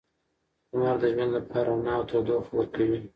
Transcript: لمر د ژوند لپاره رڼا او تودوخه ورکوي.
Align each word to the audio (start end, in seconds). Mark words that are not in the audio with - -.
لمر 0.73 0.95
د 1.01 1.03
ژوند 1.13 1.31
لپاره 1.37 1.69
رڼا 1.77 1.93
او 1.97 2.03
تودوخه 2.09 2.51
ورکوي. 2.55 2.99